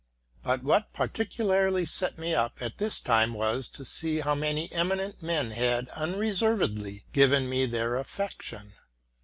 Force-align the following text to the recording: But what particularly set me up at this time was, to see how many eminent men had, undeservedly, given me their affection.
But 0.41 0.63
what 0.63 0.93
particularly 0.93 1.85
set 1.85 2.17
me 2.17 2.33
up 2.33 2.59
at 2.59 2.79
this 2.79 2.99
time 2.99 3.35
was, 3.35 3.67
to 3.67 3.85
see 3.85 4.21
how 4.21 4.33
many 4.33 4.71
eminent 4.71 5.21
men 5.21 5.51
had, 5.51 5.89
undeservedly, 5.89 7.05
given 7.13 7.47
me 7.47 7.67
their 7.67 7.97
affection. 7.97 8.73